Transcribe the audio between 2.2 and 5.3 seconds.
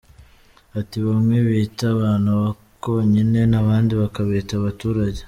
Abakonyine abandi bakabita Abaturage.